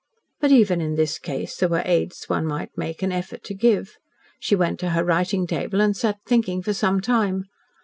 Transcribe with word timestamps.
But 0.39 0.49
even 0.51 0.81
in 0.81 0.95
this 0.95 1.19
case 1.19 1.57
there 1.57 1.69
were 1.69 1.83
aids 1.85 2.23
one 2.27 2.47
might 2.47 2.75
make 2.75 3.03
an 3.03 3.11
effort 3.11 3.43
to 3.43 3.53
give. 3.53 3.97
She 4.39 4.55
went 4.55 4.79
to 4.79 4.89
her 4.97 5.03
writing 5.03 5.45
table 5.45 5.79
and 5.79 5.95
sat 5.95 6.17
thinking 6.25 6.63
for 6.63 6.73
some 6.73 7.01
time. 7.01 7.45